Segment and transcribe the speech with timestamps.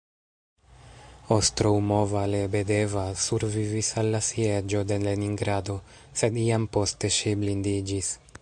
[1.35, 5.79] Ostroumova-Lebedeva survivis al la Sieĝo de Leningrado,
[6.23, 8.15] sed iam poste ŝi blindiĝis.